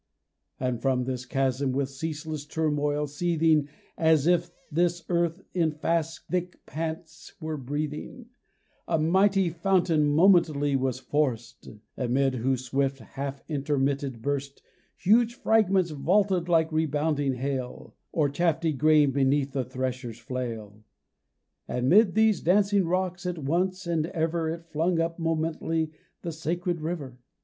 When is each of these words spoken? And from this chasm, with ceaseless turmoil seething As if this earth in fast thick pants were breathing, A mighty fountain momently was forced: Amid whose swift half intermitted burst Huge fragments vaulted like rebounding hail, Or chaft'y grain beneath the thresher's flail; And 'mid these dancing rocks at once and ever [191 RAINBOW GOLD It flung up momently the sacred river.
And 0.59 0.81
from 0.81 1.03
this 1.03 1.27
chasm, 1.27 1.73
with 1.73 1.87
ceaseless 1.87 2.47
turmoil 2.47 3.05
seething 3.05 3.69
As 3.99 4.25
if 4.25 4.49
this 4.71 5.03
earth 5.09 5.43
in 5.53 5.73
fast 5.73 6.21
thick 6.27 6.65
pants 6.65 7.35
were 7.39 7.55
breathing, 7.55 8.25
A 8.87 8.97
mighty 8.97 9.51
fountain 9.51 10.07
momently 10.07 10.75
was 10.75 10.97
forced: 10.97 11.69
Amid 11.97 12.33
whose 12.33 12.65
swift 12.65 12.97
half 12.97 13.43
intermitted 13.47 14.23
burst 14.23 14.63
Huge 14.97 15.35
fragments 15.35 15.91
vaulted 15.91 16.49
like 16.49 16.71
rebounding 16.71 17.35
hail, 17.35 17.93
Or 18.11 18.27
chaft'y 18.27 18.75
grain 18.75 19.11
beneath 19.11 19.51
the 19.51 19.63
thresher's 19.63 20.17
flail; 20.17 20.83
And 21.67 21.87
'mid 21.87 22.15
these 22.15 22.41
dancing 22.41 22.87
rocks 22.87 23.27
at 23.27 23.37
once 23.37 23.85
and 23.85 24.07
ever 24.07 24.49
[191 24.49 24.49
RAINBOW 24.49 24.67
GOLD 24.71 24.71
It 24.71 24.73
flung 24.73 24.99
up 24.99 25.19
momently 25.19 25.91
the 26.23 26.31
sacred 26.31 26.81
river. 26.81 27.19